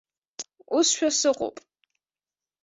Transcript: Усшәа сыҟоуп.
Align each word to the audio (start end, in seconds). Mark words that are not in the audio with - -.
Усшәа 0.77 1.09
сыҟоуп. 1.19 1.55